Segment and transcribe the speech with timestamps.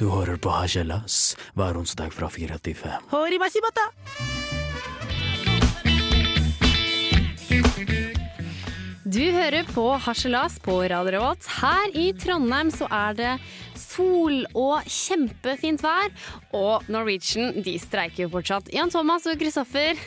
[0.00, 3.04] Du hører på Hasjelas hver onsdag fra fire til fem.
[9.08, 11.44] Du hører på Harselas på Radio Revolt.
[11.60, 13.34] Her i Trondheim så er det
[13.76, 16.08] sol og kjempefint vær.
[16.56, 18.72] Og Norwegian de streiker jo fortsatt.
[18.72, 20.00] Jan Thomas og Kristoffer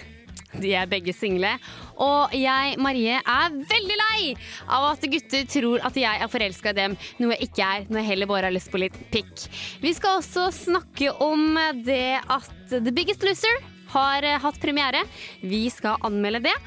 [0.60, 1.54] de er begge single.
[2.02, 4.22] Og jeg, Marie, er veldig lei
[4.68, 8.02] av at gutter tror at jeg er forelska i dem, noe jeg ikke er, når
[8.02, 9.48] jeg heller bare har lyst på litt pikk.
[9.84, 15.04] Vi skal også snakke om det at The Biggest Loser har eh, hatt premiere.
[15.42, 16.58] Vi skal anmelde det.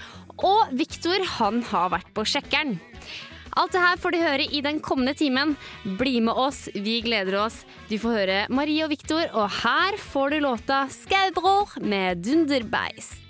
[0.44, 2.78] Og Viktor, han har vært på sjekkeren.
[3.54, 5.54] Alt det her får du høre i den kommende timen.
[6.00, 7.60] Bli med oss, vi gleder oss.
[7.86, 13.23] Du får høre Marie og Viktor, og her får du låta 'Skaubror' med Dunderbeist.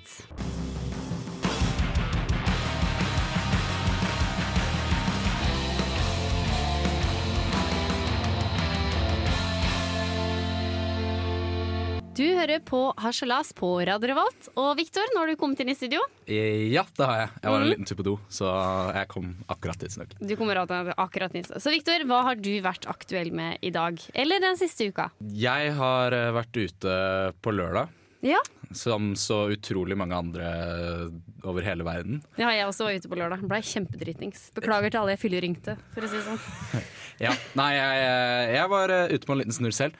[12.14, 14.46] Du hører på Harselas på Radio Revolt.
[14.60, 16.02] Og Viktor, nå har du kommet inn i studio.
[16.30, 17.30] Eh, Ja, det har jeg.
[17.42, 17.70] Jeg var en Mhm.
[17.72, 20.10] liten tur på do, så jeg kom akkurat tidsnok.
[20.20, 21.58] Du kommer akkurat tidsnok.
[21.60, 23.98] Så Viktor, hva har du vært aktuell med i dag?
[24.14, 25.10] Eller den siste uka?
[25.32, 27.88] Jeg har eh, vært ute på lørdag,
[28.22, 28.38] Ja,
[28.72, 31.10] som så utrolig mange andre
[31.44, 32.22] over hele verden.
[32.38, 33.40] ja jeg også var ute på lørdag.
[33.48, 34.50] Blei kjempedritnings.
[34.54, 36.82] Beklager til alle jeg fylleringte, for å si det sånn.
[37.20, 39.92] Ja, Nei, jeg, jeg var eh, ute på en liten snurr selv,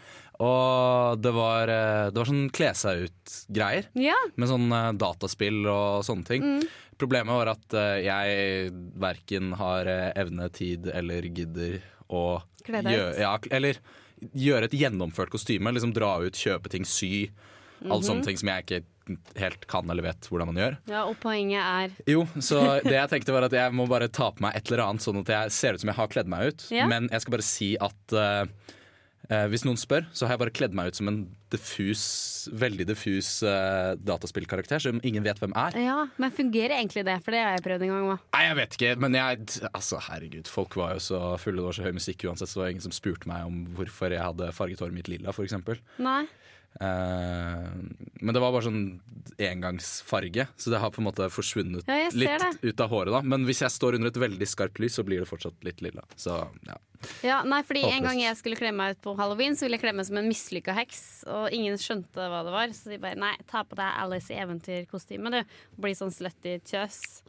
[0.42, 3.86] og det var, eh, det var sånn kle seg ut-greier.
[3.94, 6.42] Ja, Med sånn eh, dataspill og sånne ting.
[6.42, 6.64] Mm.
[6.98, 13.18] Problemet var at eh, jeg verken har evne, tid eller gidder å Kle deg ut.
[13.20, 13.78] ja, eller
[14.34, 15.72] gjøre et gjennomført kostyme.
[15.74, 17.30] Liksom dra ut, kjøpe ting, sy.
[17.84, 18.05] Alle Mhm.
[18.06, 18.84] sånne ting som jeg ikke
[19.36, 20.77] helt kan eller vet hvordan man gjør.
[20.88, 24.30] ja, og poenget er Jo, så det jeg tenkte var at jeg må bare ta
[24.30, 26.46] på meg et eller annet, sånn at jeg ser ut som jeg har kledd meg
[26.55, 26.64] ut.
[26.72, 26.86] Ja.
[26.86, 28.46] Men jeg skal bare si at eh,
[29.30, 31.18] eh, hvis noen spør, så har jeg bare kledd meg ut som en
[31.55, 32.05] diffus,
[32.52, 35.79] veldig diffus eh, dataspillkarakter som ingen vet hvem er.
[35.85, 37.18] Ja, men fungerer egentlig det?
[37.24, 38.24] For det har jeg prøvd en gang òg.
[38.36, 41.77] Nei, jeg vet ikke, men jeg Altså, herregud, folk var jo så fulle, det var
[41.77, 44.51] så høy musikk uansett, så det var ingen som spurte meg om hvorfor jeg hadde
[44.57, 45.80] farget håret mitt lilla, for eksempel.
[46.02, 46.24] Nei.
[46.80, 47.68] Eh,
[48.20, 48.80] men det var bare sånn
[49.39, 52.70] engangsfarge, så det har på en måte forsvunnet Ja, litt det.
[52.70, 53.12] ut av håret.
[53.14, 55.80] da Men hvis jeg står under et veldig skarpt lys, så blir det fortsatt litt
[55.83, 56.02] lilla.
[56.17, 56.36] Så
[56.67, 56.77] ja.
[57.23, 59.83] Ja, nei, fordi En gang jeg skulle kle meg ut på halloween, Så ville jeg
[59.83, 61.24] kle meg som en mislykka heks.
[61.29, 62.68] Og ingen skjønte hva det var.
[62.68, 65.42] Så de bare nei, ta på deg Alice i eventyrkostyme, du.
[65.80, 67.23] Bli sånn slutty tjøss.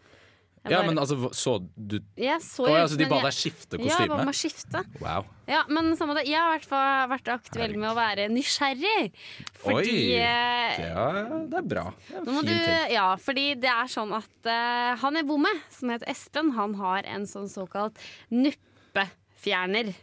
[0.71, 3.33] Ja, bare- men altså, så du jeg så Å jo ja, ut de ba deg
[3.37, 4.81] skifte Ja, jeg ba meg skifte.
[4.99, 5.25] Wow.
[5.47, 6.23] Ja, men samme det.
[6.25, 9.11] Jeg har i hvert fall vært aktuell med å være nysgjerrig.
[9.61, 11.05] Fordi Oi, ja,
[11.45, 11.83] Det er, bra.
[12.09, 12.93] Det er en fin du, ting.
[12.95, 16.73] ja, fordi det er sånn at uh, han jeg bor med, som heter Espen, han
[16.81, 18.01] har en sånn såkalt
[18.33, 19.93] nuppefjerner.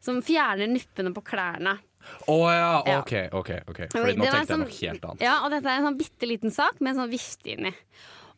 [0.00, 1.78] Som fjerner nuppene på klærne.
[2.26, 3.00] Å oh, Ja.
[3.00, 3.12] OK.
[3.32, 5.20] ok, ok Fordi nå tenkte jeg sånn- noe helt annet.
[5.20, 7.74] Ja, og dette er en sånn bitte liten sak med en sånn vifte inni.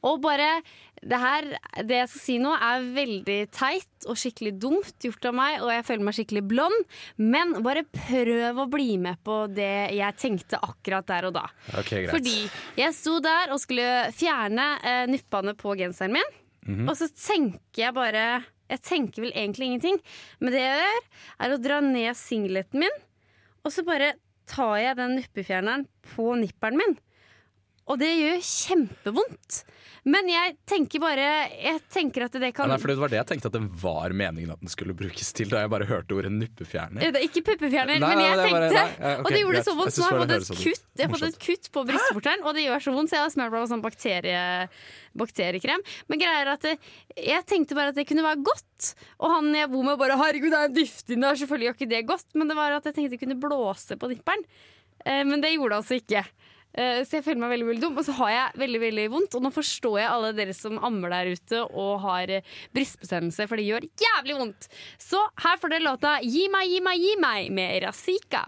[0.06, 0.62] Og bare
[1.00, 1.46] det her,
[1.84, 5.70] det jeg skal si nå, er veldig teit og skikkelig dumt gjort av meg, og
[5.72, 6.84] jeg føler meg skikkelig blond,
[7.20, 11.46] men bare prøv å bli med på det jeg tenkte akkurat der og da.
[11.80, 12.06] Okay.
[12.12, 12.36] Fordi
[12.80, 16.90] jeg sto der og skulle fjerne eh, nuppene på genseren min, Mhm.
[16.90, 19.96] og så tenker jeg bare Jeg tenker vel egentlig ingenting,
[20.38, 21.06] men det jeg gjør,
[21.40, 22.98] er å dra ned singleten min,
[23.64, 24.12] og så bare
[24.46, 26.94] tar jeg den nuppefjerneren på nipperen min.
[27.90, 29.64] Og det gjør kjempevondt.
[30.08, 31.24] Men jeg tenker bare
[31.60, 33.60] Jeg tenker at det Ja, kan Nei, for Det var det jeg tenkte at det
[33.82, 37.04] var meningen at den skulle brukes til, da jeg bare hørte ordet nuppefjerner.
[37.12, 39.42] Det er Ikke puppefjerner, Nei, men jeg det er bare- tenkte nei, okay, Og det
[39.42, 39.68] gjorde greit.
[39.68, 41.28] så vondt, så jeg har bare jeg det fått et sånn kutt Jeg har fått
[41.28, 43.68] et kutt på brystvorteren, og det gjør så vondt, så jeg har smurt meg på
[43.74, 44.40] sånn bakterie,
[45.20, 45.84] bakteriekrem.
[46.08, 46.74] Men greia er at det,
[47.20, 48.94] jeg tenkte bare at det kunne være godt.
[49.20, 51.76] Og han jeg bor med bare 'herregud, det er en duft inni der', selvfølgelig gjør
[51.76, 52.28] ikke det godt.
[52.34, 54.44] Men det var at jeg tenkte jeg kunne blåse på nipperen.
[55.04, 56.24] Eh, men det gjorde det altså ikke.
[56.75, 59.34] Eh, Så jeg føler meg veldig veldig dum, og så har jeg veldig veldig vondt.
[59.34, 62.36] Og nå forstår jeg alle dere som ammer der ute og har
[62.77, 64.68] brystbestemmelse, for det gjør jævlig vondt.
[64.98, 68.47] Så her får dere låta 'Gi meg, gi meg, gi meg' med Razika.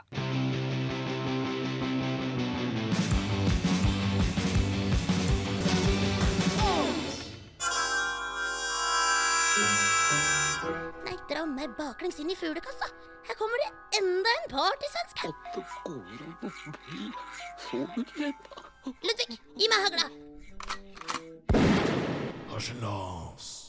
[11.31, 12.89] Dra meg baklengs inn i fuglekassa.
[13.29, 13.71] Her kommer det
[14.01, 15.31] enda en partysvenske.
[19.07, 20.07] Ludvig, gi meg hagla.
[22.53, 23.62] Hei,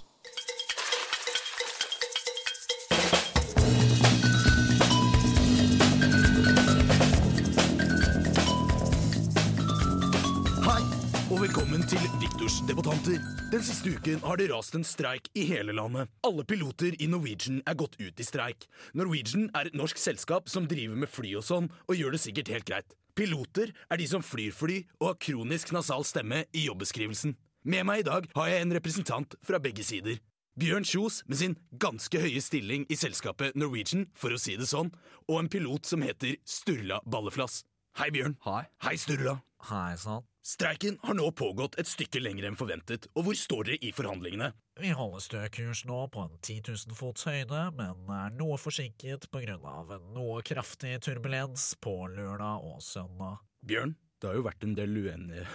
[11.34, 13.22] og Velkommen til Viktors debattanter.
[13.50, 16.12] Den siste uken har det rast en streik i hele landet.
[16.28, 18.68] Alle piloter i Norwegian er gått ut i streik.
[18.94, 22.52] Norwegian er et norsk selskap som driver med fly og sånn, og gjør det sikkert
[22.54, 22.94] helt greit.
[23.18, 27.34] Piloter er de som flyr fly og har kronisk nasal stemme i jobbeskrivelsen.
[27.66, 30.20] Med meg i dag har jeg en representant fra begge sider.
[30.60, 34.94] Bjørn Kjos med sin ganske høye stilling i selskapet Norwegian, for å si det sånn,
[35.26, 37.64] og en pilot som heter Sturla Balleflass.
[37.98, 38.38] Hei, Bjørn.
[38.46, 38.68] Hei.
[38.86, 39.40] Hei, Sturla.
[39.72, 40.28] Hei sann.
[40.44, 44.50] Streiken har nå pågått et stykke lenger enn forventet, og hvor står dere i forhandlingene?
[44.76, 49.30] Vi holder stø kurs nå på en 10 000 fots høyde, men er noe forsinket
[49.32, 53.40] på grunn av en noe kraftig turbulens på lørdag og søndag.
[53.64, 55.46] Bjørn, det har jo vært en del uenige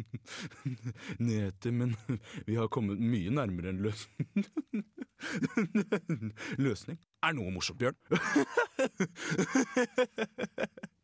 [1.26, 1.92] nyheter, men
[2.48, 4.06] vi har kommet mye nærmere en løs
[6.64, 6.96] løsning.
[7.20, 8.00] Er noe morsomt, Bjørn?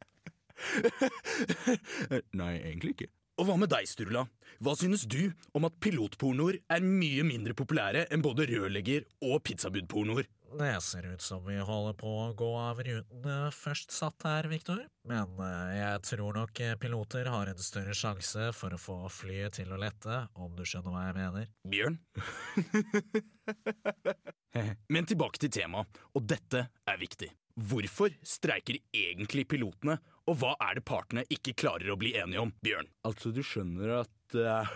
[2.41, 3.13] Nei, egentlig ikke.
[3.37, 4.23] Og hva med deg, Sturla?
[4.65, 10.25] Hva synes du om at pilotpornoer er mye mindre populære enn både rørlegger- og pizzabudpornoer?
[10.57, 14.47] Det ser ut som vi holder på å gå av ruten eh, først satt her,
[14.49, 14.79] Viktor,
[15.11, 19.59] men eh, jeg tror nok eh, piloter har en større sjanse for å få flyet
[19.59, 21.51] til å lette, om du skjønner hva jeg mener.
[21.69, 21.99] Bjørn?
[24.89, 27.29] Men tilbake til temaet, og dette er viktig.
[27.57, 32.53] Hvorfor streiker egentlig pilotene, og hva er det partene ikke klarer å bli enige om,
[32.65, 32.89] Bjørn?
[33.07, 34.67] Altså, du skjønner at uh...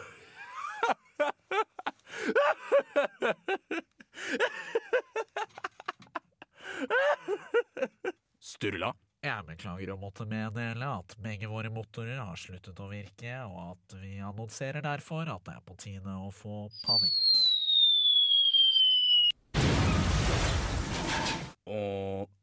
[8.40, 8.94] Sturla?
[9.20, 13.96] Jeg beklager å måtte meddele at begge våre motorer har sluttet å virke, og at
[14.00, 17.20] vi annonserer derfor at det er på tide å få panikk.
[21.70, 22.39] Og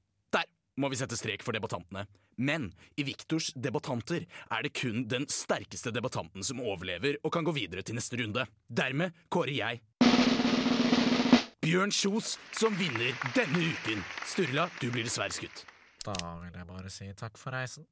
[0.78, 2.06] må vi sette strek for debattantene.
[2.38, 7.56] Men i Viktors debattanter er det kun den sterkeste debattanten som overlever og kan gå
[7.58, 8.46] videre til neste runde.
[8.70, 9.82] Dermed kårer jeg
[11.68, 14.04] Bjørn Kjos som vinner denne uken.
[14.30, 15.66] Sturla, du blir dessverre skutt.
[16.06, 17.84] Da vil jeg bare si takk for reisen.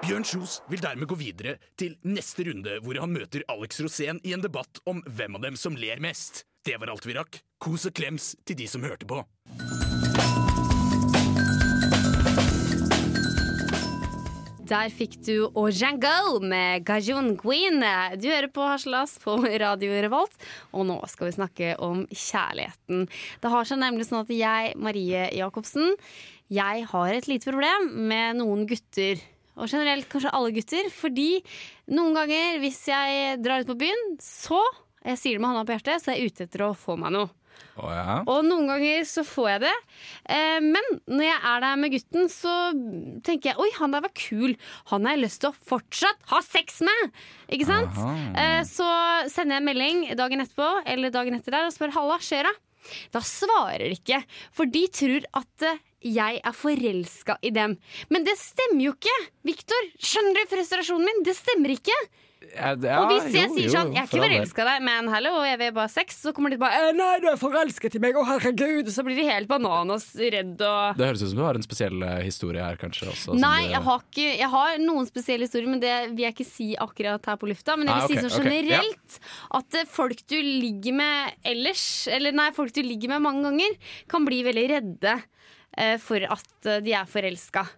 [0.00, 4.32] Bjørn Kjos vil dermed gå videre til neste runde, hvor han møter Alex Rosén i
[4.32, 6.46] en debatt om hvem av dem som ler mest.
[6.64, 7.42] Det var alt vi rakk.
[7.60, 9.20] Kos og klems til de som hørte på.
[14.70, 17.82] Der fikk du Ojango med Gajun Queen.
[18.22, 20.36] Du hører på Haslas på Radio Revolt,
[20.70, 23.08] og nå skal vi snakke om kjærligheten.
[23.42, 25.96] Det har seg nemlig sånn at jeg, Marie Jacobsen,
[26.54, 29.18] jeg har et lite problem med noen gutter.
[29.58, 31.42] Og generelt kanskje alle gutter, fordi
[31.90, 34.62] noen ganger hvis jeg drar ut på byen, så
[35.02, 37.16] jeg sier det med hånda på hjertet, så er jeg ute etter å få meg
[37.18, 37.34] noe.
[37.80, 38.14] Å ja.
[38.28, 39.74] Og noen ganger så får jeg det.
[40.36, 42.54] Eh, men når jeg er der med gutten, så
[43.26, 44.56] tenker jeg oi, han der var kul.
[44.92, 47.20] Han har jeg lyst til å fortsatt ha sex med!
[47.52, 48.00] Ikke sant?
[48.38, 48.88] Eh, så
[49.32, 52.56] sender jeg en melding dagen etterpå eller dagen etter der og spør halla, skjer det?
[53.12, 54.22] Da svarer de ikke,
[54.56, 57.76] for de tror at eh, jeg er forelska i dem.
[58.08, 59.18] Men det stemmer jo ikke!
[59.46, 61.24] Viktor, skjønner du frustrasjonen min?
[61.26, 61.96] Det stemmer ikke!
[62.56, 65.08] Ja, det- og hvis jeg jo, sier sånn 'jeg er ikke forelska i deg, men
[65.08, 67.98] hallo, jeg vil bare sex', så kommer de bare «Eh, 'nei, du er forelsket i
[68.00, 71.44] meg, å herregud', så blir de helt bananas redd og Det høres ut som du
[71.44, 73.06] har en spesiell eh, historie her, kanskje.
[73.12, 76.34] Også, Nei, du- jeg har, ikke, jeg har noen spesielle historier, men det vil jeg
[76.34, 77.76] ikke si akkurat her på lufta.
[77.76, 79.18] Men jeg vil Nei, si sånn sånn okay, generelt
[79.52, 83.76] at eh, folk du ligger med ellers, eller nei, folk du ligger med mange ganger,
[84.08, 85.22] kan bli veldig redde
[85.76, 87.68] eh, for at de er forelska.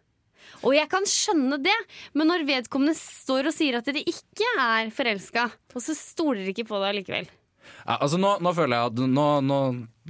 [0.63, 1.75] Og jeg kan skjønne det,
[2.15, 6.53] men når vedkommende står og sier at de ikke er forelska, og så stoler de
[6.55, 7.31] ikke på det allikevel.
[7.87, 9.59] Ja, altså nå, nå føler jeg at nå, nå,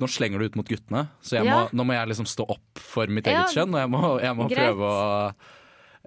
[0.01, 1.57] nå slenger du ut mot guttene, så jeg Ja.
[1.65, 3.73] må, nå må jeg liksom stå opp for mitt Ja, eget kjønn.
[3.77, 5.03] Og jeg må, jeg må prøve å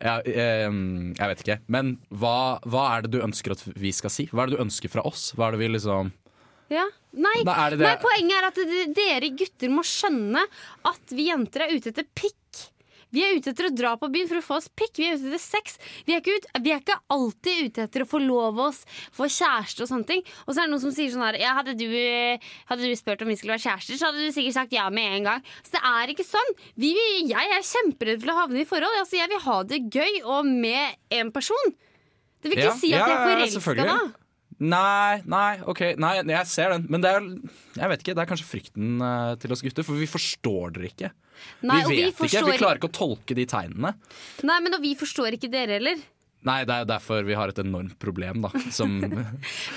[0.04, 1.58] ja, jeg, Jeg vet ikke.
[1.72, 4.26] Men hva, hva er det du ønsker at vi skal si?
[4.28, 5.30] Hva er det du ønsker fra oss?
[5.38, 6.12] Hva er det vi liksom
[6.74, 6.86] Ja.
[7.16, 10.42] Nei, er det det- nei, poenget er at dere gutter må skjønne
[10.84, 12.66] at vi jenter er ute etter pikk.
[13.16, 15.00] Vi er ute etter å dra på byen for å få oss pikk.
[15.00, 15.78] Vi er ute etter sex.
[16.08, 18.82] Vi er ikke, ut, vi er ikke alltid ute etter å forlove oss,
[19.16, 20.26] få kjæreste og sånne ting.
[20.46, 21.88] Og så er det noen som sier sånn her ja, hadde, du,
[22.72, 25.20] hadde du spurt om vi skulle være kjærester, så hadde du sikkert sagt ja med
[25.22, 25.48] en gang.
[25.64, 26.54] Så det er ikke sånn.
[26.82, 26.92] Vi,
[27.32, 29.00] jeg er kjemperedd for å havne i forhold.
[29.00, 31.74] Altså, jeg vil ha det gøy og med en person.
[32.44, 33.98] Det vil ikke Ja, si at ja, jeg er forelska da.
[34.56, 36.86] Nei, nei, ok, nei, jeg ser den.
[36.92, 37.26] Men det er,
[37.76, 40.92] jeg vet ikke, det er kanskje frykten eh, til oss gutter, for vi forstår dere
[40.92, 41.10] ikke.
[41.62, 43.96] Nei, vi vet ikke, forstår vi klarer ikke å tolke de tegnene.
[44.46, 46.04] Nei, men vi forstår ikke dere heller.
[46.46, 48.52] Nei, det er jo derfor vi har et enormt problem, da.
[48.74, 49.16] Som Det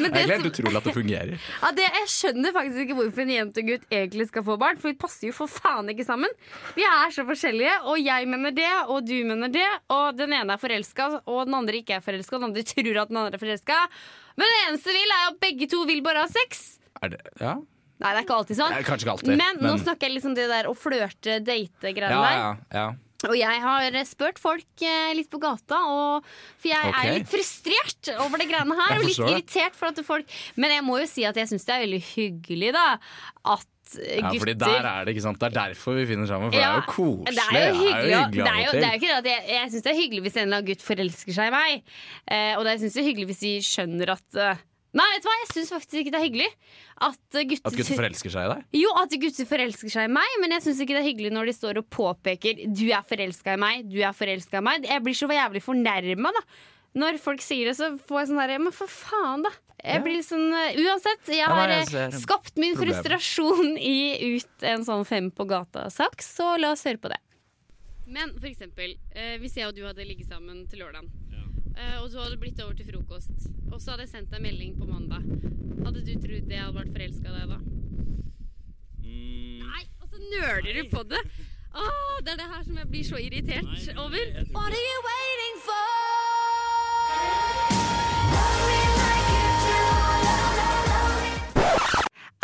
[0.02, 1.46] Men er helt utrolig at det fungerer.
[1.62, 4.80] Ja, det, jeg skjønner faktisk ikke hvorfor en jente og gutt egentlig skal få barn,
[4.80, 6.34] for vi passer jo for faen ikke sammen.
[6.76, 10.58] Vi er så forskjellige, og jeg mener det, og du mener det, og den ene
[10.58, 13.40] er forelska, og den andre ikke er forelska, og den andre tror at den andre
[13.40, 13.80] er forelska.
[14.38, 16.66] Men det eneste vil, er at begge to vil bare ha sex.
[17.00, 17.56] Er det, ja?
[17.98, 18.72] Nei, det er ikke alltid sånn.
[18.78, 19.36] Eh, Kanskje ikke alltid.
[19.40, 22.38] Men, nå snakker jeg liksom det der å flørte, date-greiene ja, der.
[22.38, 22.88] ja, ja.
[23.26, 26.28] Og jeg har spurt folk eh, litt på gata, og,
[26.62, 26.98] for jeg Ok.
[27.02, 28.92] er litt frustrert over det greiene her.
[28.94, 29.32] Jeg Og litt forstår det.
[29.40, 32.00] irritert for at folk Men jeg må jo si at jeg syns det er veldig
[32.12, 32.84] hyggelig, da.
[33.56, 33.66] At
[33.98, 36.52] eh, ja, gutter fordi der er det ikke sant Det er derfor vi finner sammen,
[36.54, 37.34] for Ja, det er jo koselig.
[37.50, 39.44] Det er jo hyggelig, og- det er jo, det er jo ikke det at jeg,
[39.56, 41.82] jeg syns det er hyggelig hvis en eller annen gutt forelsker seg i meg.
[42.30, 44.62] Eh, og det syns jeg er hyggelig hvis de skjønner at eh,
[44.96, 46.46] Nei, vet du hva, jeg syns faktisk ikke det er hyggelig
[47.04, 48.62] at gutter, At gutter forelsker seg i deg?
[48.80, 51.50] Jo, at gutter forelsker seg i meg, men jeg syns ikke det er hyggelig når
[51.50, 54.88] de står og påpeker 'du er forelska i meg', 'du er forelska i meg'.
[54.88, 56.42] Jeg blir så jævlig fornærma, da.
[56.96, 59.50] Når folk sier det, så får jeg sånn derre Men for faen, da.
[59.84, 60.02] Jeg Ja.
[60.02, 62.94] blir sånn eh, Uansett, jeg Ja, har jeg eh, skapt min problem.
[63.04, 67.20] frustrasjon i ut en sånn fem på gata-sak, så la oss høre på det.
[68.08, 71.10] Men for eksempel, eh, hvis jeg og du hadde ligget sammen til lørdagen,
[71.78, 74.88] og du hadde blitt over til frokost, og så hadde jeg sendt deg melding på
[74.88, 75.22] mandag,
[75.84, 77.58] hadde du trodd jeg hadde vært forelska i deg da?
[79.68, 81.22] Nei, og så nøler du på det.
[81.78, 84.24] Åh, det er det her som jeg blir så irritert over.
[84.54, 85.86] What are you waiting for?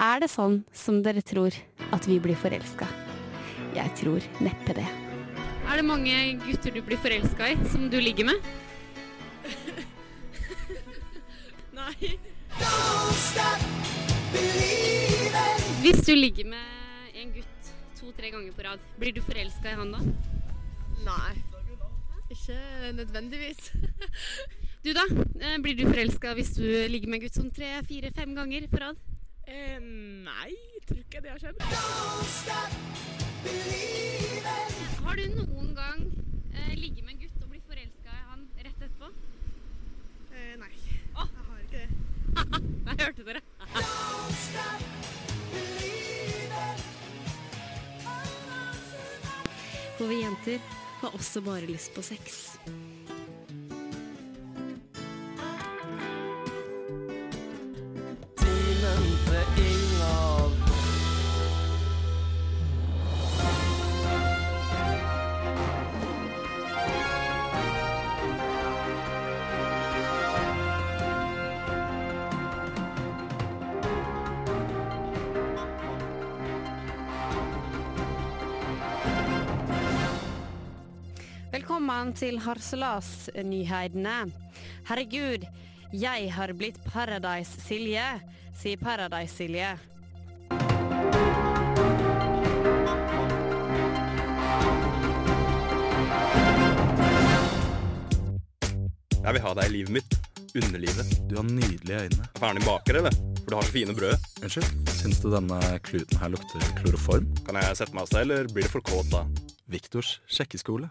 [0.04, 1.54] Er det sånn som dere tror
[1.94, 2.86] at vi blir forelska?
[3.74, 4.86] Jeg tror neppe det.
[5.64, 6.14] Er det mange
[6.44, 8.38] gutter du blir forelska i, som du ligger med?
[11.84, 12.18] Nei.
[15.84, 19.92] Hvis du ligger med en gutt to-tre ganger på rad, blir du forelska i han
[19.92, 20.00] da?
[21.04, 21.34] Nei.
[22.32, 22.56] Ikke
[23.00, 23.68] nødvendigvis.
[24.84, 25.00] Du da?
[25.40, 28.66] Eh, Blir du forelska hvis du ligger med en gutt som tre, fire, fem ganger
[28.68, 28.98] på rad?
[29.48, 31.56] Eh, nei, jeg tror ikke det har skjedd.
[35.06, 36.02] Har du noen gang
[36.52, 39.08] eh, ligget med en gutt og blitt forelska i han rett etterpå?
[40.36, 41.32] Eh, nei, jeg har
[42.38, 43.40] ikke hørte dere.
[49.98, 50.58] For vi jenter
[51.00, 52.56] har også bare lyst på sex.
[81.84, 84.30] Velkommen til Harselas-nyhetene.
[84.88, 85.42] Herregud,
[85.92, 88.06] jeg har blitt Paradise-Silje,
[88.56, 89.74] sier Paradise-Silje.
[99.20, 100.18] Jeg vil ha deg i livet mitt.
[100.56, 101.12] Underlivet.
[101.28, 102.32] Du har nydelige øyne.
[102.40, 103.22] Ferdig baker, eller?
[103.42, 104.30] For du har så fine brød.
[104.40, 107.28] Unnskyld, syns du denne kluten her lukter kloroform?
[107.44, 109.26] Kan jeg sette meg hos deg, eller blir det for kåt da?
[109.68, 110.88] Viktors sjekkeskole.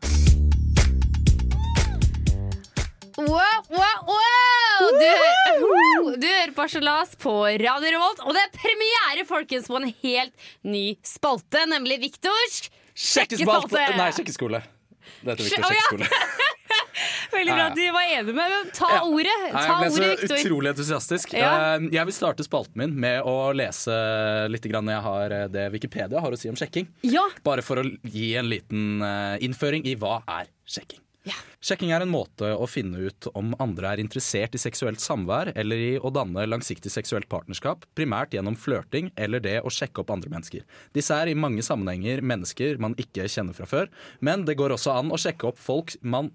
[3.24, 4.88] Wow, wow, wow!
[5.00, 9.78] Du, hø- du hører på Harselas på Radio Revolt, og det er premiere, folkens, på
[9.80, 13.80] en helt ny spalte, nemlig Viktors Sjekkespalte!
[13.98, 14.60] Nei, sjekkeskole.
[15.24, 16.10] Det heter Viktors sjekkeskole.
[17.34, 18.68] Veldig bra at du var enig med meg.
[18.78, 19.00] Ta Ja.
[19.08, 21.34] ordet, ta jeg ble så ordet, utrolig entusiastisk.
[21.40, 21.54] Ja.
[21.78, 23.96] Eh, Jeg vil starte spalten min med å lese
[24.54, 26.88] litt grann jeg har eh, det Wikipedia har å si om sjekking.
[27.10, 27.24] Ja.
[27.44, 31.02] Bare for å gi en liten eh, innføring i hva er sjekking.
[31.24, 31.34] Ja.
[31.64, 35.80] Sjekking er en måte å finne ut om andre er interessert i seksuelt samvær eller
[35.80, 40.34] i å danne langsiktig seksuelt partnerskap, primært gjennom flørting eller det å sjekke opp andre
[40.34, 40.66] mennesker.
[40.96, 43.88] Disse er i mange sammenhenger mennesker man ikke kjenner fra før,
[44.20, 46.34] men det går også an å sjekke opp folk man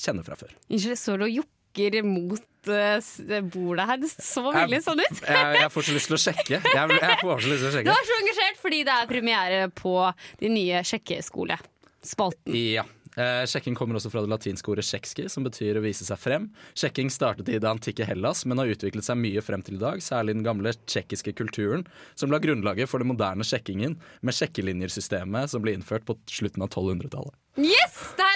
[0.00, 0.56] kjenner fra før.
[0.70, 4.00] Unnskyld, jeg står jokker mot eh, bordet her.
[4.00, 5.20] Det så veldig sånn ut.
[5.20, 6.60] Jeg, jeg får så lyst til å sjekke.
[6.64, 7.98] Jeg, jeg får så lyst til å Du sjekke.
[8.00, 9.92] er så engasjert fordi det er premiere på
[10.40, 12.56] de nye sjekkeskole-spalten.
[12.56, 12.86] Ja.
[13.18, 16.48] Eh, sjekking kommer også fra det latinske ordet sjekski, som betyr å vise seg frem.
[16.78, 20.04] Sjekking startet i det antikke Hellas, men har utviklet seg mye frem til i dag,
[20.04, 25.64] særlig den gamle tsjekkiske kulturen, som la grunnlaget for den moderne sjekkingen, med sjekkelinjersystemet som
[25.64, 27.34] ble innført på slutten av 1200-tallet.
[27.58, 27.98] Yes!
[28.14, 28.27] Det!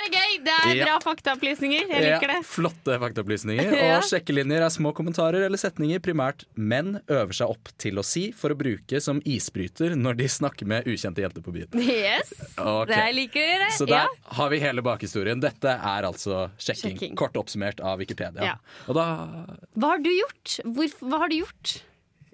[0.42, 1.86] Det er bra faktaopplysninger.
[1.90, 2.38] Jeg liker det.
[2.40, 3.70] Ja, flotte faktaopplysninger.
[3.86, 8.28] Og sjekkelinjer er små kommentarer eller setninger primært menn øver seg opp til å si
[8.36, 11.70] for å bruke som isbryter når de snakker med ukjente jenter på byen.
[11.82, 12.92] Yes, okay.
[12.92, 13.70] det liker det.
[13.78, 15.42] Så der har vi hele bakhistorien.
[15.42, 16.96] Dette er altså sjekking.
[16.98, 17.16] Sjekking.
[17.18, 18.56] Kort oppsummert av Wikipedia.
[18.86, 19.06] Da
[19.78, 20.58] Hva har du gjort?
[20.66, 21.80] Hvor, hva har du gjort?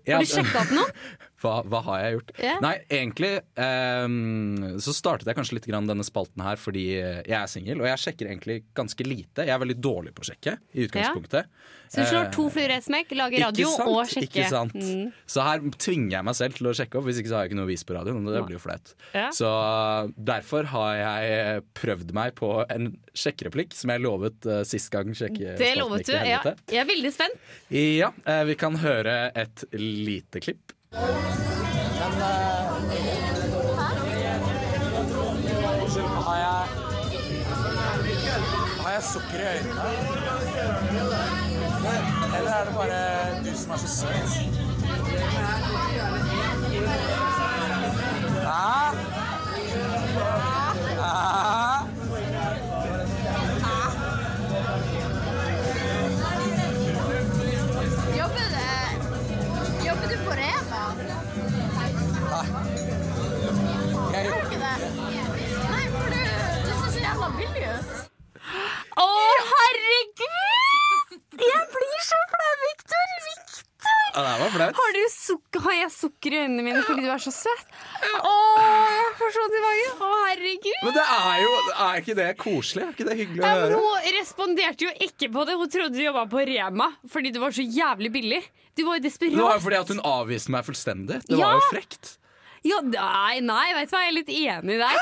[0.09, 0.89] Har du sjekka opp noe?
[1.43, 2.33] Hva, hva har jeg gjort?
[2.43, 2.61] Yeah.
[2.65, 7.51] Nei, egentlig um, så startet jeg kanskje litt grann denne spalten her fordi jeg er
[7.51, 9.47] singel, og jeg sjekker egentlig ganske lite.
[9.47, 11.51] Jeg er veldig dårlig på å sjekke i utgangspunktet.
[11.89, 14.29] Så du slår Eh, to fluer i ett smekk, lager radio ikke sant, og sjekker.
[14.29, 14.77] Ikke sant?
[14.77, 15.13] Mm.
[15.31, 17.53] Så her tvinger jeg meg selv til å sjekke opp, hvis ikke så har jeg
[17.53, 18.29] ikke noe å vise på radioen.
[18.29, 18.95] Og det blir jo flaut.
[19.15, 19.29] Ja.
[19.35, 19.51] Så
[20.31, 25.15] derfor har jeg prøvd meg på en sjekkereplikk som jeg lovet uh, sist gang.
[25.17, 26.17] Sjekke Det lovet du.
[26.17, 26.43] Ja.
[26.69, 27.53] Jeg er veldig spent.
[27.73, 30.75] Ja, uh, vi kan høre et lite klipp.
[30.93, 31.01] Har
[36.37, 36.67] jeg
[38.83, 39.83] Har jeg sukker i øynene?
[42.39, 44.31] Eller er det bare du som er så søt?
[48.45, 48.97] Hæ?
[51.01, 51.58] Hæ?
[67.45, 67.95] Ut.
[68.99, 69.07] Å,
[69.53, 71.17] herregud!
[71.39, 73.13] Jeg blir så flau, Victor!
[73.27, 73.57] Victor!
[74.19, 74.79] Ja, det var flaut.
[74.79, 77.67] Har, du har jeg sukker i øynene mine fordi du er så søt?
[78.19, 78.33] Å,
[78.91, 79.93] jeg får så vondt i magen.
[80.03, 80.79] Å, herregud.
[80.87, 81.53] Men det er jo
[81.87, 82.85] Er ikke det koselig?
[82.89, 83.81] Er ikke det hyggelig å Ja, høre?
[83.83, 85.59] hun responderte jo ikke på det.
[85.61, 88.43] Hun trodde du jobba på Rema fordi du var så jævlig billig.
[88.79, 89.37] Du var jo desperat.
[89.39, 91.21] Det var jo fordi at hun avviste meg fullstendig.
[91.29, 91.45] Det Ja.
[91.45, 92.17] var jo frekt.
[92.67, 94.99] Ja, nei, nei, vet du hva, jeg er litt enig der.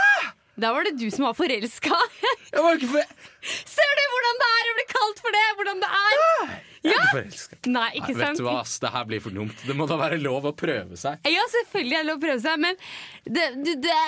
[0.57, 1.97] Da var det du som var forelska.
[2.55, 3.17] Jeg var ikke for...
[3.69, 5.43] Ser du hvordan det er å bli kalt for det?
[5.59, 6.23] Hvordan det er?
[6.87, 7.69] Jeg er ikke forelsket.
[7.75, 8.41] Nei, ikke Nei, vet sant?
[8.41, 9.65] du hva, ass, det her blir for dumt.
[9.69, 11.29] Det må da være lov å prøve seg.
[11.29, 12.81] Ja, selvfølgelig er det lov å prøve seg, men
[13.27, 13.99] det, det, det,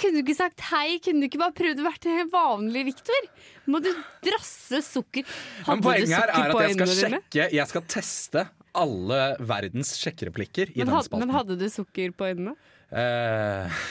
[0.00, 0.86] kunne du ikke sagt hei?
[1.04, 3.28] Kunne du ikke bare prøvd å være en vanlig, Victor?
[3.72, 3.90] Må du
[4.26, 5.26] drasse sukker?
[5.26, 10.72] Men Hadde poenget her er at jeg skal sjekke Jeg skal teste alle verdens sjekkereplikker
[10.72, 11.26] i Men, denne spalten.
[11.26, 12.54] men hadde du sukker på øynene?
[12.88, 13.82] Eh,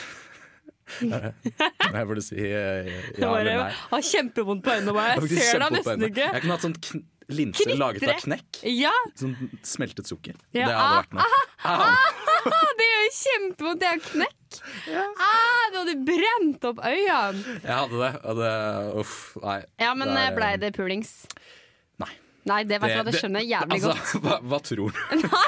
[1.00, 3.70] jeg burde si eh, ja eller nei.
[3.92, 5.06] Har kjempevondt på øynene.
[5.12, 6.28] Jeg Jeg ser deg nesten ikke.
[6.28, 6.76] Jeg kunne hatt sånn
[7.32, 8.60] linser linse laget av knekk.
[8.68, 10.36] Ja, Sånn smeltet sukker.
[10.52, 11.40] Ja, Det hadde vært noe.
[11.62, 12.66] Au.
[12.80, 13.80] det gjør kjempevondt.
[13.82, 14.38] Det er knekk.
[14.92, 17.58] Ah, du hadde brent opp øynene.
[17.62, 18.52] Jeg hadde det, og det
[19.02, 19.58] Uff, nei.
[19.80, 21.14] Ja, men Det eh, blei det pulings?
[22.48, 22.62] Nei.
[22.66, 25.26] Det, vet du hva, det skjønner jeg jævlig altså, Hva, hva tror du?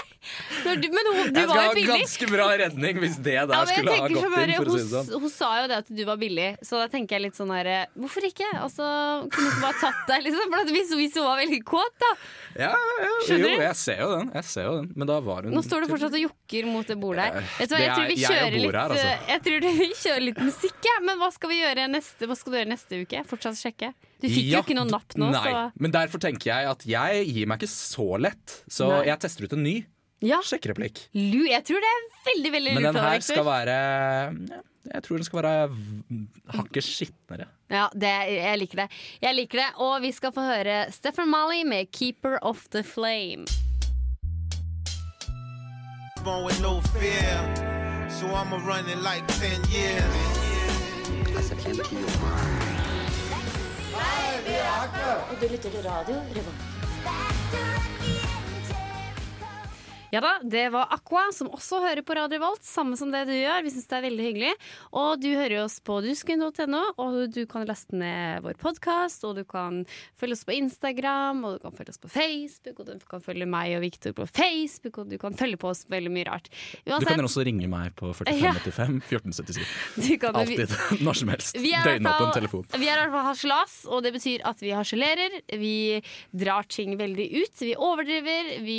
[0.65, 1.89] Nei, du, men hun, du Jeg var skal ha billig.
[1.91, 5.01] ganske bra redning hvis det der Ja, skulle ha gått inn, for å si det
[5.03, 5.25] hun, sånn.
[5.27, 7.69] hun sa jo det at du var billig, så da tenker jeg litt sånn her
[7.99, 8.49] Hvorfor ikke?
[8.63, 8.87] Altså,
[9.29, 10.57] kunne du ikke bare tatt deg, liksom?
[10.71, 12.11] Hvis, hvis hun var veldig kåt, da.
[12.65, 13.65] Ja, ja, Skjønner jo, du?
[13.67, 14.31] jeg ser jo den.
[14.39, 14.89] Jeg ser jo den.
[14.95, 17.51] Men da var hun Nå står du fortsatt og jokker mot det bordet her.
[17.59, 19.13] Vet du hva, jeg tror vi er- jeg kjører litt her, altså.
[19.35, 21.05] Jeg tror vi kjører litt musikk, jeg.
[21.11, 23.25] Men hva skal vi gjøre neste, hva skal du gjøre neste uke?
[23.29, 23.93] Fortsatt sjekke?
[24.25, 26.85] Du fikk Ja, jo ikke noe napp nå, Nei, så men derfor tenker jeg at
[26.89, 28.61] jeg gir meg ikke så lett.
[28.73, 29.03] Så Nei.
[29.11, 29.75] jeg tester ut en ny
[30.25, 30.39] ja.
[30.45, 31.03] sjekkereplikk.
[31.13, 34.63] Lu, jeg tror det er veldig, veldig Men den her skal være ja,
[34.95, 35.53] Jeg tror den skal være
[36.55, 37.51] hakket skitnere.
[37.73, 38.89] Ja, det, jeg liker det.
[39.25, 39.69] Jeg liker det.
[39.85, 43.49] Og vi skal få høre Stefan Mali med 'Keeper of the Flame'.
[46.61, 48.09] no fear.
[48.09, 50.35] So I'ma run it like 10 years.
[55.31, 58.24] Og du lytter til radio Revolt.
[60.15, 62.63] Ja da, det var Aqua, som også hører på Radio Volt.
[62.63, 63.65] Samme som det du gjør.
[63.67, 64.51] Vi syns det er veldig hyggelig.
[64.95, 69.43] Og du hører oss på dusken.no, og du kan laste ned vår podkast, og du
[69.49, 69.81] kan
[70.21, 73.49] følge oss på Instagram, og du kan følge oss på Facebook, og du kan følge
[73.51, 76.47] meg og Victor på Facebook, og du kan følge på oss på veldig mye rart.
[76.87, 79.67] Du kan også ringe meg på 4585 1477.
[80.05, 80.77] Du kan- Alltid.
[81.09, 81.59] Når som helst.
[81.59, 82.69] Døgnåpen telefon.
[82.79, 85.41] Vi er i hvert fall harselas, og det betyr at vi harselerer.
[85.59, 85.75] Vi
[86.31, 87.59] drar ting veldig ut.
[87.67, 88.55] Vi overdriver.
[88.63, 88.79] Vi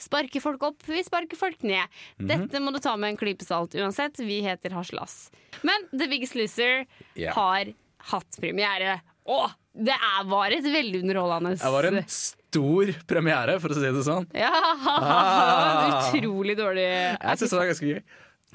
[0.00, 1.86] sparker folk opp, vi sparker folk ned.
[2.18, 2.28] Mhm.
[2.28, 4.18] Dette må du ta med en klype salt uansett.
[4.18, 5.30] Vi heter Haslas.
[5.62, 7.34] Men The Biggest Loser yeah.
[7.34, 7.72] har
[8.12, 9.00] hatt premiere.
[9.26, 13.82] Å, det er, var et veldig underholdende Det var en stor premiere, for å si
[13.82, 14.28] det sånn.
[14.30, 16.86] Ja, det var utrolig dårlig.
[16.86, 18.00] Jeg syns det var ganske gøy.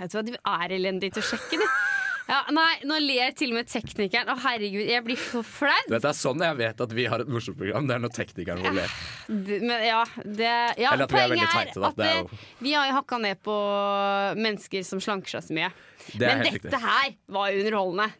[0.01, 1.65] Jeg tror at du er elendig til å sjekke, du.
[2.31, 4.29] Ja, nei, nå ler til og med teknikeren.
[4.31, 5.73] Å herregud, jeg blir så flau.
[5.91, 7.89] Det er sånn jeg vet at vi har et morsomt program.
[7.89, 8.93] Det er når teknikeren vår ler.
[9.67, 11.91] Men ja, det, ja Eller at vi er veldig teite, da.
[11.97, 13.57] Det det- vi har jo hakka ned på
[14.39, 15.71] mennesker som slanker seg så mye.
[16.15, 16.79] Det Men dette riktig.
[16.87, 18.13] her var jo underholdende.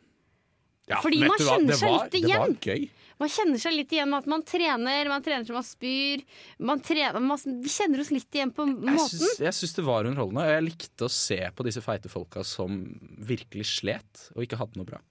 [0.92, 2.58] Ja, Fordi man kjenner seg litt igjen.
[2.60, 2.90] Det var gøy.
[3.22, 6.24] Man kjenner seg litt igjen med at man trener, man trener til man spyr.
[6.72, 9.14] Man trener, man, vi kjenner oss litt igjen på Jeg måten.
[9.14, 10.42] syns, jeg syns det var underholdende.
[10.48, 12.82] og Jeg likte å se på disse feite folka som
[13.22, 15.02] virkelig slet og ikke hadde noe bra.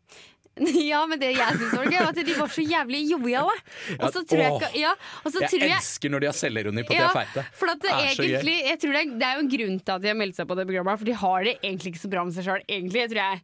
[0.60, 3.54] Ja, men det jeg syns var gøy, var at de var så jævlig joviale.
[3.96, 4.90] Og så tror jeg ja,
[5.30, 7.44] Jeg jeg, elsker når de har selvironi på at Ja, de er feite.
[7.56, 9.94] For at det, er egentlig, jeg tror det, er, det er jo en grunn til
[9.94, 12.10] at de har meldt seg på det programmet, for de har det egentlig ikke så
[12.12, 12.66] bra med seg sjøl.
[12.66, 13.42] Egentlig, tror jeg.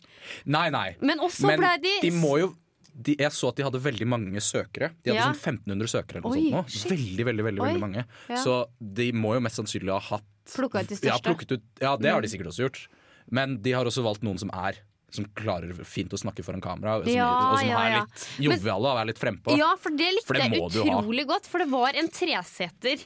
[0.58, 0.86] Nei, nei.
[1.00, 2.50] Men også ble de- de må jo
[2.96, 4.92] de, jeg så at de hadde veldig mange søkere.
[5.04, 5.32] De hadde Ja.
[5.32, 6.16] sånn 1500 søkere.
[6.16, 6.96] eller noe Oi, sånt nå.
[6.96, 7.68] Veldig, veldig, veldig, Oi.
[7.68, 8.04] veldig mange.
[8.30, 8.36] Ja.
[8.42, 11.22] Så de må jo mest sannsynlig ha hatt Plukka ut de Ja, største.
[11.26, 12.32] plukket ut, ja, det har de Mm.
[12.32, 12.86] sikkert også gjort.
[13.30, 14.74] Men de har også valgt noen som er
[15.10, 18.00] som klarer fint å snakke foran kamera, som, Ja, og som ja, er ja.
[18.04, 19.56] litt joviale og er litt frempå.
[19.56, 23.04] Ja, for det likte jeg utrolig godt, for det var en treseter.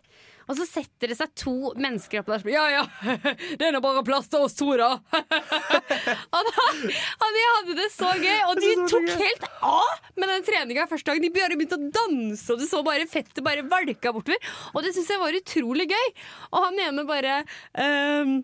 [0.51, 2.83] Og så setter det seg to mennesker opp der og Ja ja,
[3.59, 4.97] det er nå bare plass til oss to, da.
[6.35, 10.47] og, da og de hadde det så gøy, og de tok helt av med den
[10.47, 11.25] treninga første dagen.
[11.25, 14.53] De bare begynte å danse, og du så bare fettet bare valka bortover.
[14.75, 16.09] Og det syns jeg var utrolig gøy.
[16.51, 17.41] Og han ene bare
[17.79, 18.41] ehm,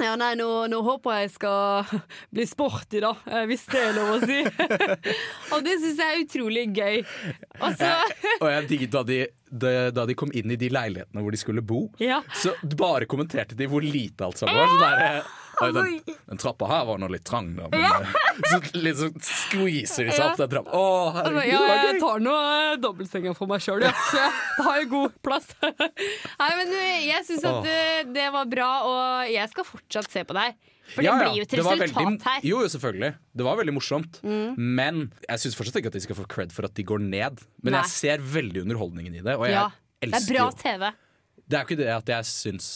[0.00, 1.84] ja, nei, nå, nå håper jeg skal
[2.32, 4.38] bli sporty, da, eh, hvis det er lov å si.
[5.52, 7.02] og det syns jeg er utrolig gøy.
[7.60, 9.18] Og Jeg, og jeg digget da de,
[9.52, 12.22] de, da de kom inn i de leilighetene hvor de skulle bo, Ja.
[12.40, 14.72] så bare kommenterte de hvor lite alt sammen var.
[14.72, 17.68] Så der, eh, den, Altså, den trappa her var nå litt trang, da.
[17.72, 18.00] Men, Ja.
[18.00, 20.70] eh, så litt sånn squeezer de seg opp den trappa.
[20.74, 23.92] Å, Altså, herregud, ja, jeg tar nå eh, dobbeltsenga for meg sjøl, ja.
[24.10, 25.48] Så jeg har jo god plass.
[25.62, 26.74] Nei, men
[27.06, 30.58] jeg syns at eh, det var bra, og jeg skal fortsatt se på deg.
[30.92, 32.40] For Ja, det blir jo et resultat veldig- her.
[32.44, 33.12] Jo, jo, selvfølgelig.
[33.38, 34.18] Det var veldig morsomt.
[34.26, 34.56] Mm.
[34.58, 34.98] Men
[35.28, 37.38] jeg syns fortsatt ikke at de skal få cred for at de går ned.
[37.62, 37.84] Men Nei.
[37.84, 39.68] jeg ser veldig underholdningen i det, og jeg ja,
[40.02, 40.90] det er bra TV.
[41.48, 42.66] Det er jo ikke det at jeg syns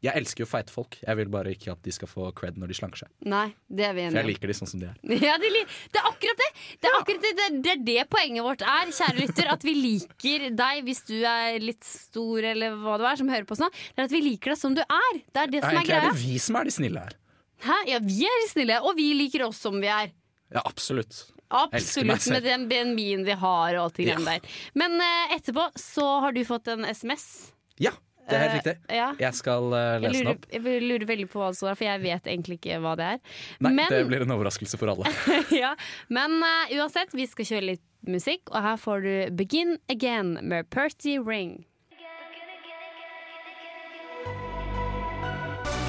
[0.00, 0.96] Jeg elsker jo feite folk.
[1.04, 3.10] Jeg vil bare ikke at de skal få cred når de slanker seg.
[3.28, 4.96] Nei, det er vi For jeg liker de sånn som de er.
[5.28, 5.50] Ja, det,
[5.92, 6.48] det er akkurat det!
[6.80, 9.50] Det er akkurat det, det, er det poenget vårt er, kjære lytter.
[9.52, 13.44] At vi liker deg hvis du er litt stor eller hva du er som hører
[13.48, 13.68] på oss nå.
[13.92, 15.20] Det er at vi liker deg som du er.
[15.28, 15.82] Det er det Ja, er greia.
[15.82, 17.18] egentlig er det vi som er de snille her.
[17.60, 17.76] Hæ?
[17.92, 20.14] Ja, vi er de snille, og vi liker oss som vi er.
[20.50, 21.26] Ja, absolutt.
[21.50, 24.16] Absolutt, med den BNB-en vi har og alt det Ja.
[24.22, 24.40] der.
[24.78, 27.50] Men uh, etterpå så har du fått en SMS.
[27.82, 27.90] Ja,
[28.30, 28.76] det er helt riktig.
[28.86, 29.08] Uh, ja.
[29.20, 30.46] Jeg skal eh, Jeg lese den opp.
[30.54, 33.22] jeg lurer veldig på hva det står, for jeg vet egentlig ikke hva det er.
[33.60, 35.10] Nei, Men, det blir en overraskelse for alle.
[35.62, 35.74] ja,
[36.08, 40.70] men uh, uansett, vi skal kjøre litt musikk, og her får du Begin Again med
[40.72, 41.66] Perty Ring.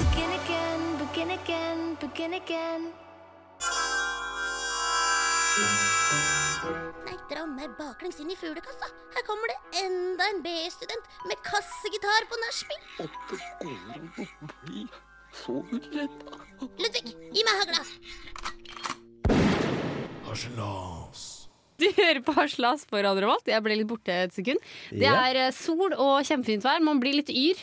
[0.02, 2.92] Begin again, begin again, begin again.
[7.32, 8.84] Meg baklengs inn i fuglekassa.
[9.14, 12.80] Her kommer det enda en BI-student med kassegitar på nachspiel.
[16.76, 17.80] Ludvig, gi meg hagla.
[21.80, 23.48] Du hører på Harselas på Radio Revolt.
[23.48, 24.60] Jeg ble litt borte et sekund.
[24.92, 26.84] Det er eh, sol og kjempefint vær.
[26.84, 27.56] Man blir litt yr.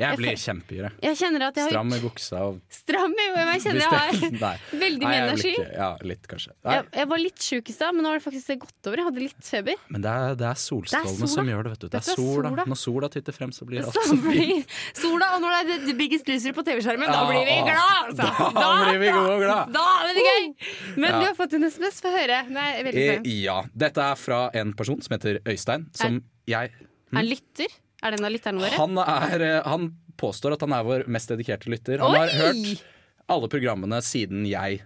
[0.00, 0.88] Jeg blir kjempeyre.
[1.04, 4.62] Jeg kjenner at jeg har Stram i buksa og Stram i jeg kjenner jeg har
[4.84, 5.52] veldig mye er energi.
[5.76, 6.54] Ja, litt kanskje.
[6.64, 9.02] Jeg, jeg var litt sjuk i stad, men nå har det faktisk gått over.
[9.02, 9.82] Jeg hadde litt feber.
[9.92, 11.88] men det er, det er solstrålene Det er som gjør det, vet du.
[11.92, 12.52] Det er er sola.
[12.54, 12.66] sola.
[12.72, 14.76] Når sola titter frem, så blir alt Så fint.
[15.02, 18.00] sola, og når det er The Biggest Loser på TV-skjermen, da blir vi glad!
[18.08, 18.48] Altså.
[18.56, 19.76] da blir vi gode og glad.
[19.76, 20.48] Da er det gøy!
[20.96, 21.20] Men Ja.
[21.20, 22.40] du har fått en SMS, få høre.
[22.48, 23.60] Nei, er veldig Eh, ja.
[23.76, 26.72] Dette er fra en person som heter Øystein, som jeg
[27.12, 27.68] Er lytter?
[28.02, 28.78] Er det en av lytterne våre?
[28.78, 32.02] Han, er, eh, han påstår at han er vår mest dedikerte lytter.
[32.02, 32.82] Han har hørt
[33.30, 34.82] alle programmene siden jeg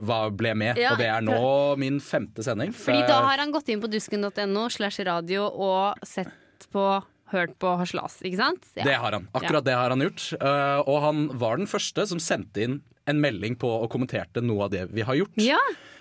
[0.00, 1.40] var, ble med, Ja, og det er nå
[1.80, 2.72] min femte sending.
[2.72, 6.86] Fordi da har han gått inn på dusken.no slash radio og sett på
[7.30, 8.64] Hørt på Haslas, ikke sant?
[8.74, 8.82] Ja.
[8.88, 9.28] Det har han.
[9.38, 10.24] Akkurat det har han gjort.
[10.34, 14.66] Eh, og han var den første som sendte inn en melding på og kommenterte noe
[14.66, 15.38] av det vi har gjort.
[15.38, 15.60] Ja.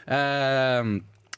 [0.10, 0.90] Eh,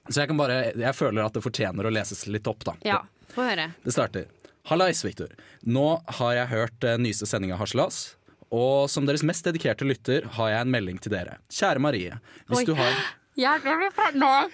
[0.07, 2.77] så jeg kan bare Jeg føler at det fortjener å leses litt opp, da.
[2.87, 3.01] ja.
[3.31, 3.69] Få høre.
[3.83, 4.25] Det starter.
[4.69, 5.31] Hallais, Viktor.
[5.65, 5.85] Nå
[6.19, 8.15] har jeg hørt den nyeste sendinga Harselas.
[8.51, 11.37] Og som deres mest dedikerte lytter har jeg en melding til dere.
[11.51, 12.17] Kjære Marie.
[12.51, 12.97] Hvis, du har,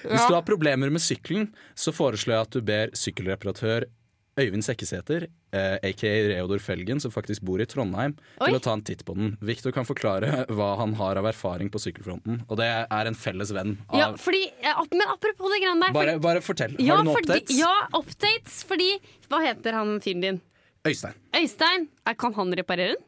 [0.06, 3.88] hvis du har problemer med sykkelen, så foreslår jeg at du ber sykkelreparatør
[4.38, 8.48] Øyvind Sekkesæter, eh, aka Reodor Felgen, som faktisk bor i Trondheim, Oi.
[8.52, 9.32] til å ta en titt på den.
[9.42, 12.44] Victor kan forklare hva han har av erfaring på sykkelfronten.
[12.48, 14.44] Og det er en felles venn av Ja, fordi,
[14.94, 15.92] men apropos det greiene der.
[15.94, 16.76] bare, fordi- bare fortell.
[16.80, 17.58] ja, har du noen fordi, updates?
[17.58, 18.64] Ja, updates.
[18.64, 20.42] Fordi Hva heter han fyren din?
[20.86, 21.14] Øystein.
[21.36, 21.88] Øystein?
[22.18, 23.04] Kan han reparere den?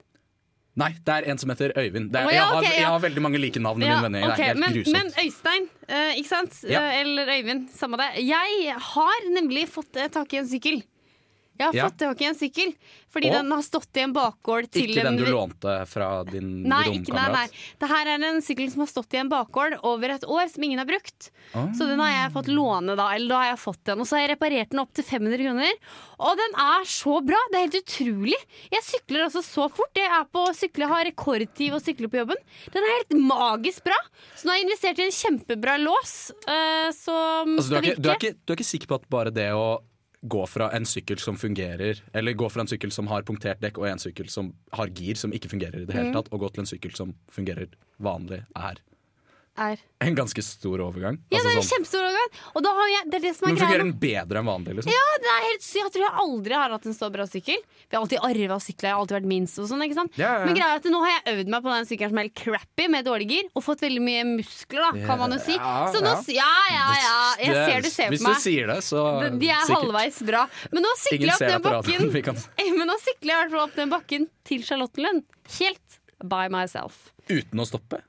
[0.80, 2.12] Nei, det er en som heter Øyvind.
[2.12, 4.12] Det er, oh, ja, jeg, har, jeg har veldig mange like navn i Ja, min
[4.12, 4.32] vennegjeng.
[4.32, 6.60] ok, det helt men, men Øystein, uh, ikke sant?
[6.70, 6.80] Ja.
[6.80, 8.24] Eh, eller Øyvind, samme det.
[8.28, 10.84] Jeg har nemlig fått eh, tak i en sykkel.
[11.60, 12.69] Jeg har fått tak i en sykkel,
[13.12, 13.36] fordi og?
[13.36, 17.12] den har stått i en bakgård til Ikke den du lånte fra din Nei, ikke,
[17.12, 17.41] nei, nei.
[17.50, 17.58] romkamerat?
[17.82, 20.63] Det her er en sykkel som har stått i en bakgård over et år, som
[20.63, 21.30] ingen har brukt.
[21.52, 21.67] Oh.
[21.76, 23.10] Så den har jeg fått låne, da.
[23.17, 24.00] Eller da har jeg fått den.
[24.00, 25.76] Og så har jeg reparert den opp til 500 kroner.
[26.19, 27.41] Og den er så bra!
[27.52, 28.39] Det er helt utrolig.
[28.72, 29.91] Jeg sykler altså så fort.
[30.00, 32.39] Jeg er på sykle, har rekordtid å sykle på jobben.
[32.72, 34.00] Den er helt magisk bra.
[34.32, 36.15] Så nå har jeg investert i en kjempebra lås
[36.48, 38.02] uh, som Altså, du, skal er ikke, virke.
[38.02, 39.65] du, er ikke, du er ikke sikker på at bare det å
[40.21, 43.79] gå fra en sykkel som fungerer, eller gå fra en sykkel som har punktert dekk
[43.79, 46.13] og en sykkel som har gir som ikke fungerer i det hele Mm.
[46.13, 47.67] tatt, og gå til en sykkel som fungerer
[47.99, 48.75] vanlig, er
[49.65, 49.80] er.
[50.02, 51.17] en ganske stor overgang.
[51.30, 52.30] Ja, det er en Altså sånn, kjempestor overgang.
[52.56, 54.76] Og da har jeg, det er det som er men fungerer den bedre enn vanlig,
[54.80, 54.91] liksom?
[54.95, 55.84] Ja, det er helt sykt.
[55.84, 57.60] Jeg tror jeg aldri har hatt en så bra sykkel.
[57.89, 59.84] Vi har alltid arva sykler, jeg har alltid vært minst og sånn.
[59.84, 60.13] ikke sant?
[60.15, 60.45] Ja, ja, ja.
[60.48, 62.38] Men greia er at nå har jeg øvd meg på den sykkelen som er helt
[62.39, 65.56] crappy med dårlig gir, og fått veldig mye muskler, da, kan man jo si.
[65.60, 66.48] Ja, Så nå, ja.
[66.72, 67.17] ja, ja, ja.
[67.43, 68.36] Jeg Det- ser du ser Hvis på meg.
[68.36, 69.76] du sier det, så De- er sikkert.
[69.84, 70.48] halvveis bra.
[70.72, 72.36] Men nå sykler Ingen jeg opp den bakken Vi kan,
[72.80, 75.24] Men nå sykler jeg i hvert fall opp den bakken til Charlottenlund.
[75.60, 77.12] Helt by myself.
[77.30, 78.02] uten å stoppe.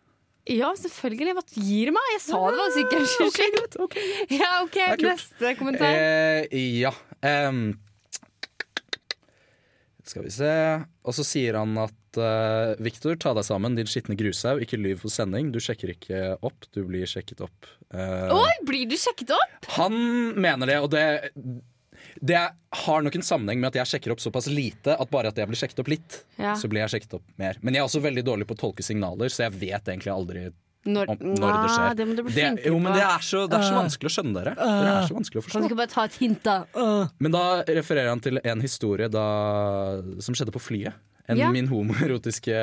[0.50, 1.36] Ja, selvfølgelig.
[1.38, 2.08] Hva gir meg?
[2.16, 3.78] Jeg sa det var sikkert sjukt.
[4.40, 4.78] Ja, OK.
[5.04, 5.94] Neste kommentar.
[5.94, 6.92] Eh, ja.
[7.22, 7.78] Um,
[10.06, 10.52] skal vi se.
[11.06, 14.62] Og så sier han at uh, Viktor, ta deg sammen, din skitne grushaug.
[14.64, 15.52] Ikke lyv på sending.
[15.54, 17.70] Du sjekker ikke opp, du blir sjekket opp.
[17.94, 19.70] Uh, Oi, blir du sjekket opp?
[19.76, 19.94] han
[20.40, 21.04] mener det, og det
[22.22, 22.40] det
[22.86, 25.48] har nok en sammenheng med at jeg sjekker opp såpass lite at bare at jeg
[25.48, 26.54] blir sjekket opp litt, Ja.
[26.54, 27.56] så blir jeg sjekket opp mer.
[27.62, 30.50] Men jeg er også veldig dårlig på å tolke signaler, så jeg vet egentlig aldri
[30.86, 31.96] Når, om, når det skjer.
[31.96, 33.82] Det må du bli Det- jo, men det er så, det er så Øh.
[33.84, 34.54] vanskelig å skjønne dere.
[34.54, 35.60] Dere er så vanskelig å Kan forstå.
[35.60, 36.64] du ikke bare ta et hint, da?
[36.74, 37.10] Øh.
[37.18, 40.94] Men da refererer han til en historie da, som skjedde på flyet.
[41.30, 41.50] En, Ja.
[41.54, 42.54] Min homoerotiske,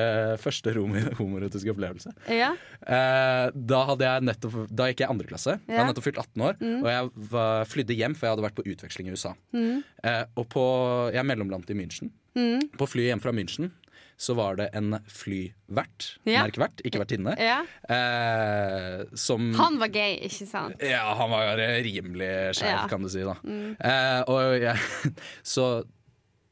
[0.43, 2.11] første homo- homoerotiske opplevelse.
[2.27, 2.51] Ja.
[2.83, 5.57] Eh, da, hadde jeg nettopp, da gikk jeg andre klasse.
[5.67, 6.59] Jeg hadde nettopp fylt 18 år.
[6.59, 6.77] Mm.
[6.83, 9.33] Og jeg var, flydde hjem, for jeg hadde vært på utveksling i USA.
[9.55, 9.83] Mm.
[10.03, 10.67] Eh, og på,
[11.15, 12.11] jeg mellomlandet i München.
[12.37, 12.69] Mm.
[12.77, 13.71] På flyet hjem fra München
[14.17, 16.41] så var det en flyvert, Ja.
[16.47, 17.59] merkevert, ikke vertinne, Ja.
[17.87, 20.75] eh, som Han var gay, ikke sant?
[20.81, 22.87] ja, han var rimelig skeiv, Ja.
[22.89, 23.21] kan du si.
[23.21, 23.75] da Mm.
[23.79, 24.75] eh, Og jeg
[25.43, 25.85] Så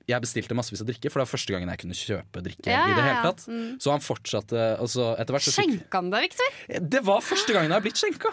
[0.08, 2.68] jeg bestilte massevis av drikke, for det var første gangen jeg kunne kjøpe drikke.
[2.70, 3.80] Ja, i det hele tatt Mm.
[3.82, 6.80] Så han fortsatte og så etter hvert Skjenka han deg, Victor?
[6.90, 8.30] Det var første gangen jeg har blitt skjenka!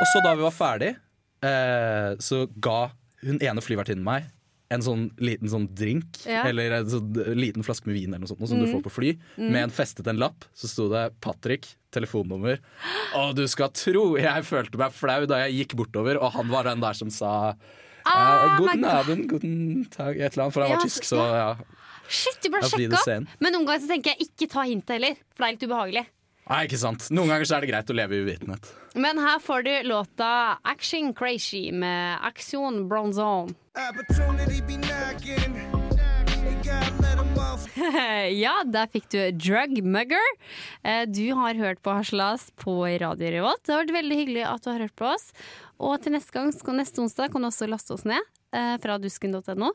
[0.00, 0.96] Og så da vi var ferdig,
[1.42, 2.90] eh, så ga
[3.24, 4.30] hun ene flyvertinnen meg
[4.70, 6.42] en sånn liten sånn drink, Ja.
[6.48, 8.64] eller en sånn liten flaske med vin eller noe sånt, noe som Mm.
[8.66, 9.50] du får på fly, Mm.
[9.52, 10.44] med en festet en lapp.
[10.54, 12.58] Så sto det 'Patrick', telefonnummer.
[13.14, 16.64] Og du skal tro jeg følte meg flau da jeg gikk bortover, og han var
[16.64, 17.54] den der som sa
[18.04, 21.54] Ah, Guten Abend, guten tag, et eller annet, for han Ja, var tysk, så ja.
[22.08, 23.30] Shit, du burde sjekke opp.
[23.40, 26.04] Men noen ganger så tenker jeg ikke ta hintet heller, for det er litt ubehagelig.
[26.50, 27.06] Nei, ikke sant.
[27.16, 28.66] Noen ganger så er det greit å leve i uvitenhet.
[29.00, 33.54] Men her får du låta Action Crazy med Action Bronzone.
[38.44, 40.28] Ja, der fikk du Drug Mugger.
[40.84, 43.62] Eh, Du har hørt på Haslas på Radio Revolt.
[43.66, 45.26] Det har vært veldig hyggelig at du har hørt på oss.
[45.82, 48.20] Og til neste gang, neste onsdag kan du også laste oss ned
[48.54, 49.72] eh, fra dusken.no.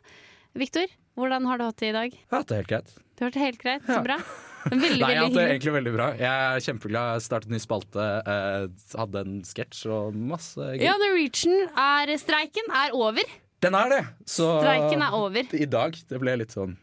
[0.58, 0.88] Viktor,
[1.20, 2.14] hvordan har du hatt det i dag?
[2.16, 2.94] Jeg har hatt det helt greit.
[3.18, 3.84] Du har hatt det helt greit?
[3.90, 4.20] Så bra.
[4.70, 6.06] Veldig, Nei, jeg hatt det egentlig veldig bra.
[6.20, 7.12] Jeg er kjempeglad.
[7.16, 8.66] Jeg startet ny spalte, eh,
[9.00, 10.82] hadde en sketsj og masse gøy.
[10.84, 13.32] Ja, Norwegian er Streiken er over.
[13.64, 14.02] Den er det!
[14.28, 15.48] Så Streiken er over.
[15.56, 16.76] i dag det ble litt sånn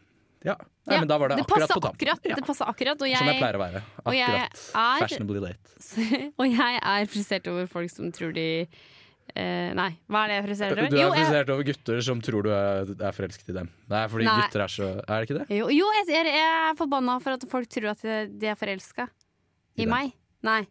[0.45, 0.55] Ja.
[0.87, 2.09] Nei, Ja, men da var det, akkurat på tampen.
[2.13, 3.01] Akkurat, Det passer akkurat.
[3.01, 3.81] Og jeg, Som jeg pleier å være.
[4.05, 4.61] Akkurat.
[4.73, 5.73] er- Fashionably late.
[6.39, 8.47] og jeg er frustrert over folk som tror de
[9.35, 10.89] eh, Nei, hva er det jeg er over?
[10.89, 13.69] Du er Jo, frustrert over gutter som tror du er, er forelsket i dem.
[13.89, 14.37] Er fordi Nei.
[14.43, 15.47] gutter er så Er det ikke det?
[15.57, 19.09] Jo, jo jeg, jeg er forbanna for at folk tror at de er forelska
[19.77, 20.13] i, I meg.
[20.47, 20.63] Nei.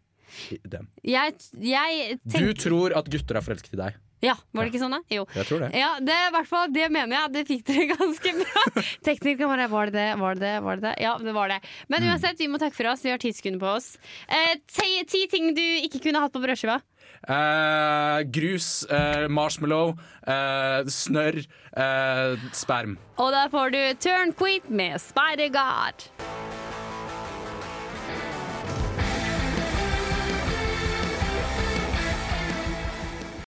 [0.51, 0.89] I dem.
[1.07, 4.03] Jeg, jeg Du tror at gutter er forelsket i deg.
[4.25, 4.97] Ja, var det ikke sånn, da?
[5.13, 5.27] Jo.
[5.29, 5.67] Jeg tror det.
[5.77, 7.29] Ja, det, er hvert fall, det mener jeg.
[7.35, 8.63] Det fikk dere ganske bra.
[9.05, 10.07] Teknikeren bare Var det det?
[10.17, 10.53] Var det det?
[10.65, 10.93] Var det det?
[11.05, 11.59] Ja, det var det.
[11.87, 12.07] Men Mm.
[12.15, 13.03] uansett, vi må takke for oss.
[13.05, 13.91] Vi har ti sekunder på oss.
[14.27, 16.79] Eh, ti, ti ting du ikke kunne hatt på brødskiva.
[17.29, 19.95] Eh, grus, eh, marshmallow,
[20.27, 21.37] eh, snørr,
[21.77, 22.97] eh, sperm.
[23.17, 26.09] Og der får du Turnqueat med Spider God.